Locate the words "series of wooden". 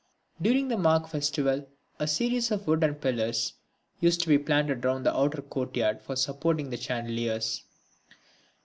2.07-2.95